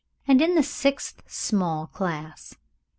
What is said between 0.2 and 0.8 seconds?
and in the